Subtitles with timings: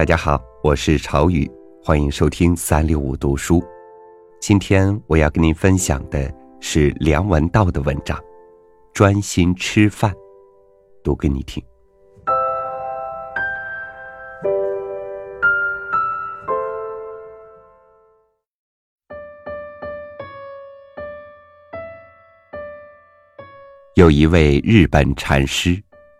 [0.00, 1.46] 大家好，我是朝雨，
[1.84, 3.62] 欢迎收听三六五读书。
[4.40, 8.16] 今天我要跟您分享的是梁文道的文章
[8.94, 10.10] 《专心吃饭》，
[11.04, 11.62] 读给你听。
[23.96, 25.72] 有一位日本禅师，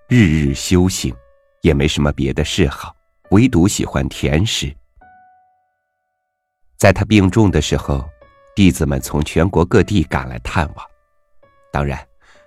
[0.06, 1.14] 日日修行，
[1.62, 2.94] 也没什么别的嗜好。
[3.30, 4.74] 唯独喜欢甜食。
[6.76, 8.08] 在他病重的时候，
[8.56, 10.86] 弟子们从全国各地赶来探望，
[11.72, 11.98] 当然，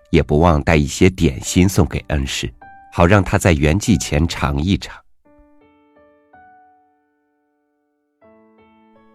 [0.10, 2.52] 也不忘带一些点心送给恩师，
[2.92, 4.96] 好让他在圆寂前尝一尝。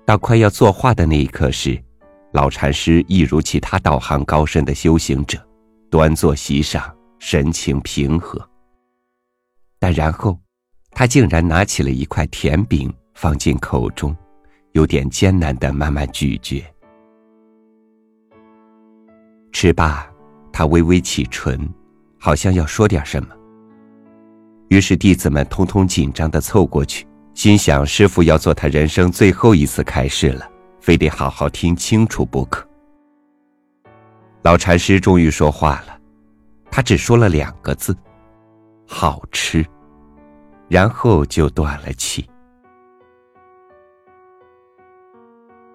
[0.07, 1.79] 到快要作画的那一刻时，
[2.33, 5.39] 老禅师一如其他道行高深的修行者，
[5.91, 8.41] 端坐席上，神情平和。
[9.79, 10.39] 但然后。
[10.93, 14.17] 他竟然拿起了一块甜饼放进口中，
[14.73, 16.65] 有点艰难的慢慢咀嚼。
[19.53, 20.07] 吃罢，
[20.53, 21.69] 他微微启唇，
[22.19, 23.29] 好像要说点什么。
[24.69, 30.49] 于是弟子们通通紧张的凑过去，心想师傅要做他人生最后一次开示了，
[30.81, 32.67] 非得好好听清楚不可。
[34.43, 35.99] 老禅师终于说话了，
[36.71, 37.97] 他只说了两个字
[38.87, 39.65] ：“好吃。”
[40.69, 42.29] 然后就断了气。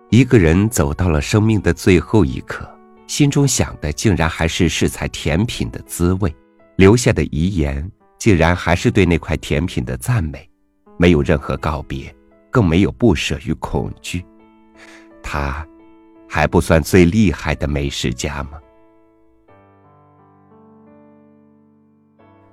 [0.09, 2.69] 一个人走到了生命的最后一刻，
[3.08, 6.33] 心中想的竟然还是食材甜品的滋味，
[6.75, 10.47] 留下的遗言竟然还是对那块甜品的赞美，
[10.97, 12.16] 没有任何告别，
[12.52, 14.23] 更没有不舍与恐惧。
[15.23, 15.67] 他，
[16.30, 18.59] 还不算最厉害的美食家吗？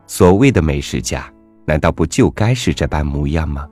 [0.06, 1.30] 所谓的美食家。
[1.71, 3.65] 难道不就该是这般模样吗？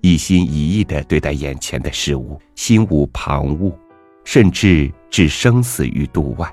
[0.00, 3.72] 一心一意的对待眼前的事物，心无旁骛，
[4.24, 6.52] 甚至置生死于度外。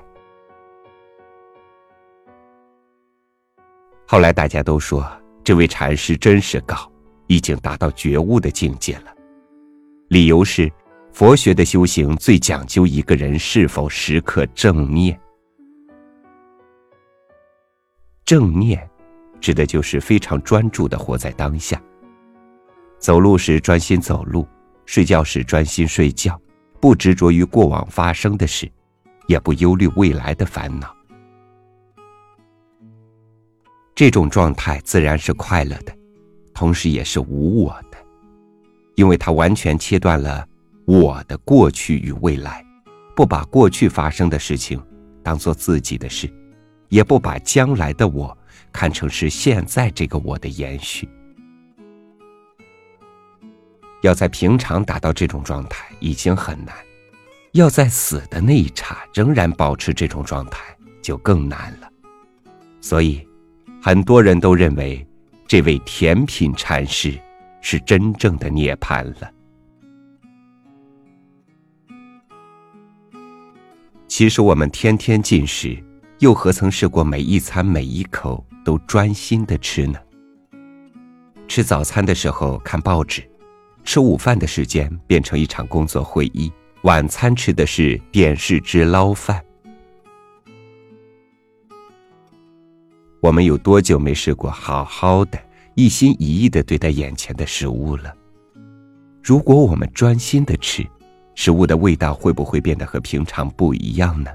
[4.06, 5.04] 后来大家都说，
[5.42, 6.88] 这位禅师真是高，
[7.26, 9.12] 已经达到觉悟的境界了。
[10.06, 10.70] 理由是，
[11.12, 15.20] 佛学的修行最讲究一个人是否时刻正念，
[18.24, 18.88] 正念。
[19.44, 21.78] 指的就是非常专注的活在当下。
[22.98, 24.48] 走路时专心走路，
[24.86, 26.40] 睡觉时专心睡觉，
[26.80, 28.66] 不执着于过往发生的事，
[29.26, 30.96] 也不忧虑未来的烦恼。
[33.94, 35.94] 这种状态自然是快乐的，
[36.54, 37.98] 同时也是无我的，
[38.94, 40.48] 因为它完全切断了
[40.86, 42.64] 我的过去与未来，
[43.14, 44.82] 不把过去发生的事情
[45.22, 46.32] 当做自己的事，
[46.88, 48.34] 也不把将来的我。
[48.74, 51.08] 看成是现在这个我的延续，
[54.02, 56.74] 要在平常达到这种状态已经很难，
[57.52, 61.88] 要在死的那一刹仍然保持这种状态就更难了。
[62.80, 63.24] 所以，
[63.80, 65.06] 很多人都认为
[65.46, 67.16] 这位甜品禅师
[67.60, 69.30] 是真正的涅槃了。
[74.08, 75.82] 其实我们天天进食，
[76.20, 78.44] 又何曾试过每一餐每一口？
[78.64, 79.98] 都专心的吃呢。
[81.46, 83.22] 吃早餐的时候看报纸，
[83.84, 86.50] 吃午饭的时间变成一场工作会议，
[86.84, 89.44] 晚餐吃的是电视之捞饭。
[93.20, 95.38] 我们有多久没试过好好的、
[95.74, 98.14] 一心一意的对待眼前的食物了？
[99.22, 100.86] 如果我们专心的吃，
[101.34, 104.30] 食物的味道会不会变得和平常不一样呢？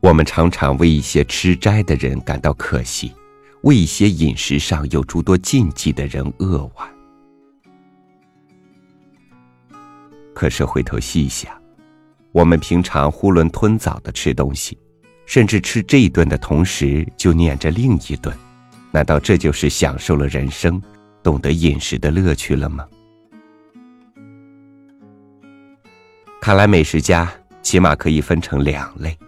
[0.00, 3.12] 我们常常为一些吃斋的人感到可惜，
[3.62, 6.88] 为一些饮食上有诸多禁忌的人扼腕。
[10.32, 11.52] 可是回头细想，
[12.30, 14.78] 我们平常囫囵吞枣的吃东西，
[15.24, 18.36] 甚至吃这一顿的同时就念着另一顿，
[18.92, 20.80] 难道这就是享受了人生、
[21.22, 22.86] 懂得饮食的乐趣了吗？
[26.40, 27.32] 看来美食家
[27.62, 29.18] 起码可以分成两类。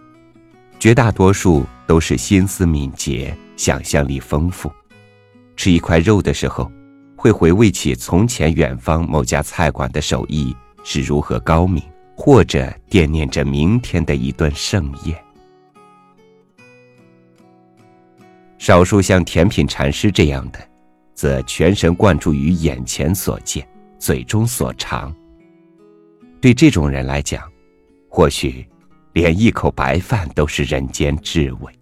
[0.79, 4.71] 绝大多数都是心思敏捷、想象力丰富，
[5.57, 6.71] 吃一块肉的时候，
[7.17, 10.55] 会回味起从前远方某家菜馆的手艺
[10.85, 11.83] 是如何高明，
[12.15, 15.21] 或者惦念着明天的一顿盛宴。
[18.57, 20.59] 少数像甜品禅师这样的，
[21.13, 23.67] 则全神贯注于眼前所见、
[23.97, 25.13] 嘴中所尝。
[26.39, 27.43] 对这种人来讲，
[28.09, 28.65] 或许。
[29.13, 31.73] 连一口白饭都是人间至味。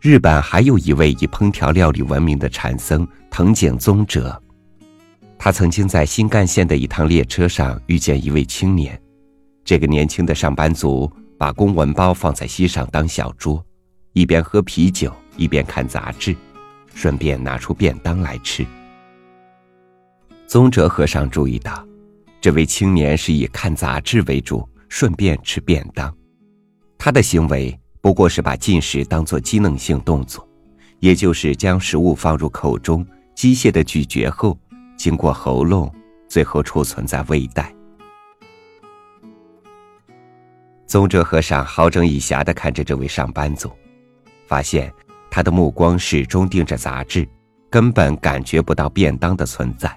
[0.00, 4.42] 日本还有一位以烹调料理闻名的禅僧藤井宗哲，
[5.38, 8.98] 他曾经在新干线的一趟列车上遇见一位青年，
[9.62, 13.62] 这个年轻的上班族把公文包放在膝上当小桌，
[14.14, 16.34] 一边喝啤酒一边看杂志，
[16.94, 18.66] 顺便拿出便当来吃。
[20.46, 21.86] 宗哲和尚注意到，
[22.40, 26.14] 这位青年是以看杂志为主，顺便吃便当，
[26.98, 27.78] 他的行为。
[28.02, 30.48] 不过是把进食当作机能性动作，
[31.00, 34.58] 也就是将食物放入口中，机械的咀嚼后，
[34.96, 35.94] 经过喉咙，
[36.26, 37.70] 最后储存在胃袋。
[40.86, 43.70] 宗哲和尚好整以暇的看着这位上班族，
[44.46, 44.90] 发现
[45.30, 47.28] 他的目光始终盯着杂志，
[47.68, 49.94] 根本感觉不到便当的存在。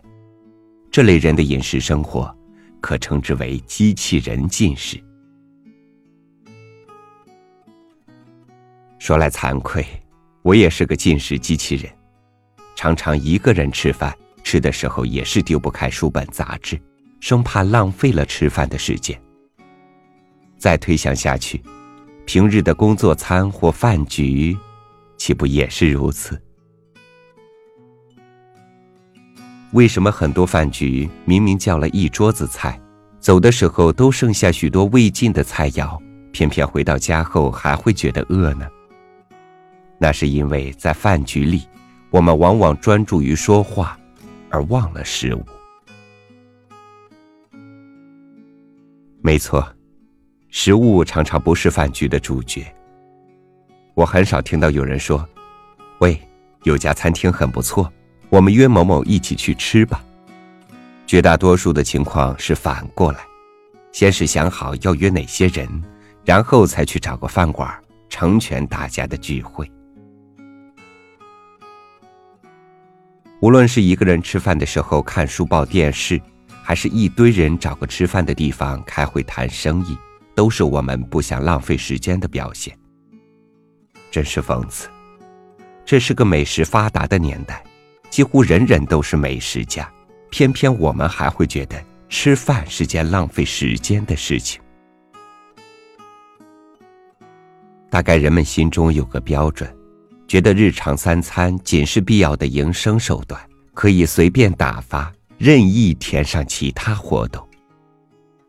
[0.93, 2.31] 这类人的饮食生活，
[2.79, 5.03] 可称之为机器人进食。
[8.99, 9.83] 说来惭愧，
[10.43, 11.91] 我也是个进食机器人，
[12.75, 16.79] 常常一个人吃饭，吃的时候也是丢不开书本杂志，
[17.19, 19.19] 生怕浪费了吃饭的时间。
[20.59, 21.59] 再推想下去，
[22.27, 24.55] 平日的工作餐或饭局，
[25.17, 26.39] 岂不也是如此？
[29.73, 32.79] 为什么很多饭局明明叫了一桌子菜，
[33.19, 35.99] 走的时候都剩下许多未尽的菜肴，
[36.31, 38.67] 偏偏回到家后还会觉得饿呢？
[39.97, 41.63] 那是因为在饭局里，
[42.11, 43.97] 我们往往专注于说话，
[44.51, 45.43] 而忘了食物。
[49.23, 49.67] 没错，
[50.49, 52.63] 食物常常不是饭局的主角。
[53.95, 55.27] 我很少听到有人说
[55.99, 56.19] ：“喂，
[56.61, 57.91] 有家餐厅很不错，
[58.33, 60.03] 我们约某某一起去吃吧。”
[61.05, 63.19] 绝大多数的情况是反过来，
[63.91, 65.69] 先是想好要约哪些人，
[66.25, 67.71] 然后才去找个饭馆，
[68.09, 69.71] 成全大家的聚会。
[73.39, 76.19] 无论是一个人吃饭的时候看书报电视，
[76.63, 79.95] 还是一堆人找个吃饭的地方开会谈生意，
[80.33, 82.75] 都是我们不想浪费时间的表现。
[84.09, 84.89] 真是讽刺，
[85.85, 87.63] 这是个美食发达的年代，
[88.13, 89.91] 几乎人人都是美食家，
[90.29, 94.61] 偏偏我们还会觉得吃饭是件浪费时间的事情。
[97.89, 99.67] 大概人们心中有个标准。
[100.27, 103.41] 觉得日常三餐仅是必要的营生手段，
[103.73, 107.43] 可以随便打发，任意填上其他活动；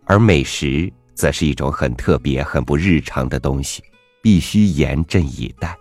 [0.04, 3.82] 而美食则是一种很特别、很不日常的东西，
[4.20, 5.74] 必须严阵以待。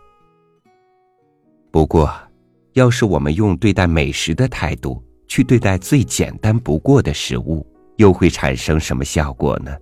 [1.69, 2.09] 不过，
[2.73, 7.65] 要是我们用对待美食的态度去对待最简单不过的食物，
[7.97, 9.75] 又会产生什么效果呢？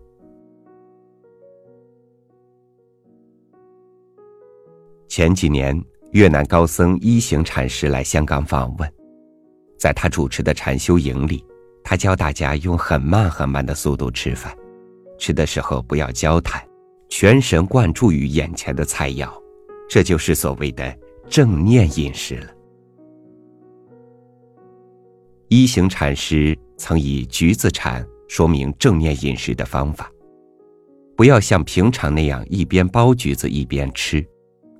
[5.07, 5.81] 前几年。
[6.11, 8.93] 越南高僧一行禅师来香港访问，
[9.79, 11.41] 在他主持的禅修营里，
[11.85, 14.53] 他教大家用很慢很慢的速度吃饭，
[15.17, 16.61] 吃的时候不要交谈，
[17.07, 19.31] 全神贯注于眼前的菜肴，
[19.89, 20.93] 这就是所谓的
[21.29, 22.51] 正念饮食了。
[25.53, 30.09] 一行禅师曾以橘子禅说明正念饮食的方法，
[31.17, 34.25] 不要像平常那样一边剥橘子一边吃。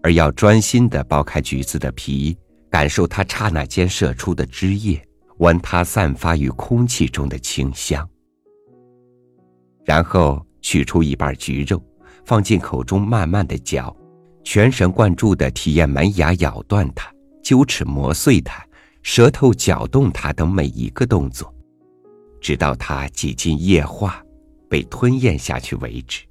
[0.02, 2.38] 而要专心的剥开橘子的皮，
[2.70, 4.98] 感受它刹那间射出的汁液，
[5.40, 8.10] 闻它散发于空气中的清香。
[9.84, 11.84] 然后取出一半橘肉，
[12.24, 13.94] 放进口中慢慢的嚼，
[14.42, 18.66] 全神贯注的体验门牙咬断它、揪齿磨碎它、
[19.04, 21.54] 舌头搅动它等每一个动作，
[22.40, 24.24] 直到它几近液化，
[24.70, 26.24] 被吞咽下去为止。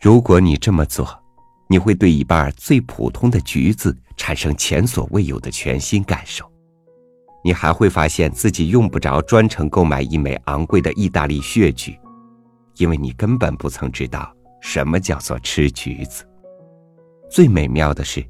[0.00, 1.06] 如果你这么做，
[1.68, 6.50] 你会对一半最普通的橘子产生前所未有的全新感受。
[7.44, 11.98] 你还会发现自己用不着专程购买一枚昂贵的意大利血橘，
[12.76, 16.26] 因为你根本不曾知道什么叫做吃橘子。
[17.30, 18.22] 最美妙的是，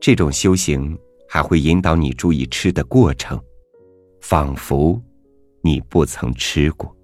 [0.00, 0.96] 这种修行
[1.28, 3.40] 还会引导你注意吃的过程，
[4.20, 5.00] 仿佛
[5.62, 6.94] 你不曾吃过。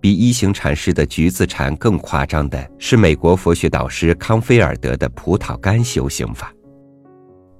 [0.00, 6.54] 比一行禅师的橘子禅更夸张的是，美国佛学导师康菲尔德的葡萄干修行法。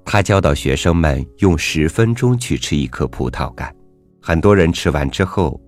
[0.05, 3.75] 他教导学生们用十分钟去吃一颗葡萄干，
[4.21, 5.59] 很多人吃完之后，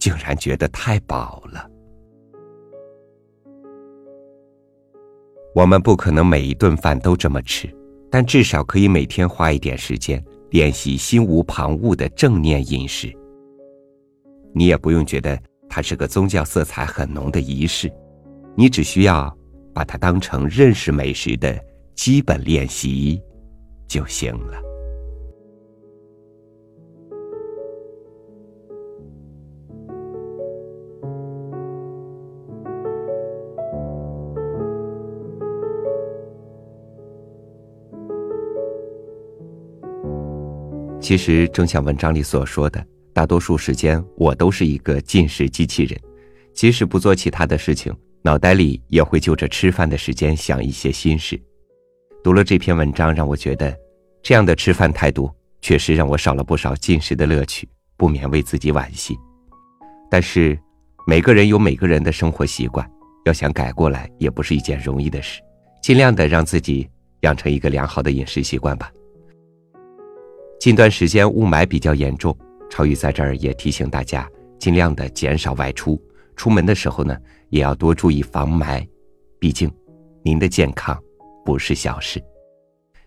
[0.00, 1.70] 竟然觉得太饱了。
[5.58, 7.68] 我们不可能每一顿饭都这么吃，
[8.08, 13.12] 但至少可以每天花一点时间练习心无旁骛的正念饮食。
[14.54, 15.36] 你也不用觉得。
[15.68, 17.92] 它是个宗教色彩很浓的仪式，
[18.56, 19.36] 你只需要
[19.74, 21.60] 把它当成认识美食的
[21.94, 23.20] 基本练习
[23.86, 24.67] 就行了。
[41.08, 45.98] 其实，正像文章里所说的，大多数时间我都是一个进食机器人，
[46.52, 51.40] 即使不做其他的事情，脑袋里也会就着吃饭的时间想一些心事。
[52.22, 53.74] 读了这篇文章，让我觉得，
[54.22, 55.30] 这样的吃饭态度
[55.62, 59.16] 确实让我少了不少进食的乐趣，不免为自己惋惜。
[60.10, 60.58] 但是，
[61.06, 62.86] 每个人有每个人的生活习惯，
[63.24, 65.40] 要想改过来也不是一件容易的事。
[65.82, 66.86] 尽量的让自己
[67.22, 68.92] 养成一个良好的饮食习惯吧。
[70.58, 72.36] 近段时间雾霾比较严重，
[72.68, 76.00] 超宇在这儿也提醒大家，尽量的减少外出，
[76.34, 77.16] 出门的时候呢，
[77.50, 78.84] 也要多注意防霾，
[79.38, 79.70] 毕竟，
[80.22, 81.00] 您的健康
[81.44, 82.20] 不是小事。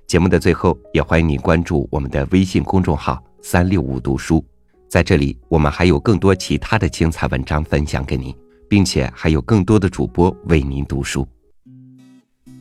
[0.08, 4.44] 节目的最后，也欢迎您关注我们的微信公众号“三六五读书”，
[4.88, 8.34] 在这里我们还有更多其他的精彩文章分享给您，
[8.70, 11.28] 并且还有更多的主播为您读书。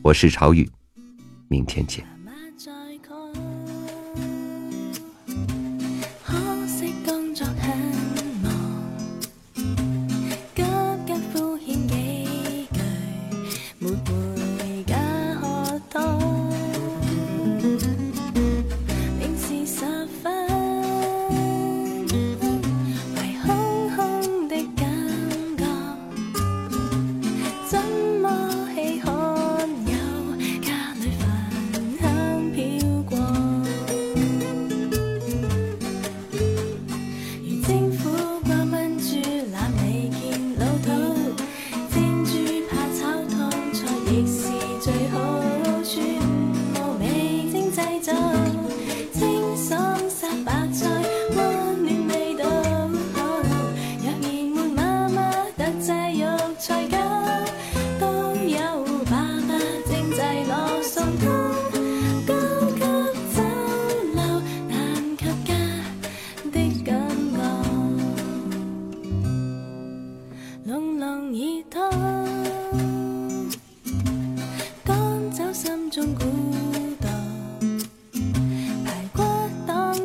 [0.01, 0.69] 我是超宇，
[1.47, 2.05] 明天见。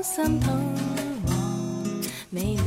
[0.06, 0.48] 心疼
[1.26, 2.65] 我